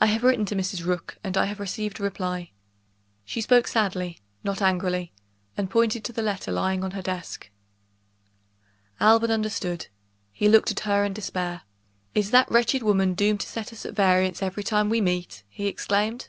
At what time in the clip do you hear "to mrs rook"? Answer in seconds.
0.46-1.18